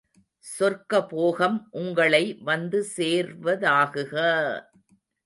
சொர்க்கபோகம் 0.45 1.57
உங்களை 1.71 2.21
வந்து 2.41 2.79
சேர்வதாகுக! 2.97 4.15